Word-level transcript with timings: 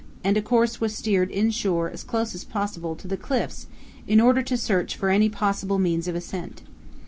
and 0.23 0.35
a 0.35 0.41
course 0.41 0.81
was 0.81 0.95
steered 0.95 1.29
inshore 1.29 1.87
as 1.87 2.03
close 2.03 2.33
as 2.33 2.43
possible 2.43 2.95
to 2.95 3.07
the 3.07 3.15
cliffs 3.15 3.67
in 4.07 4.19
order 4.19 4.41
to 4.41 4.57
search 4.57 4.95
for 4.95 5.09
any 5.11 5.29
possible 5.29 5.77
means 5.77 6.07
of 6.07 6.15
ascent. 6.15 6.63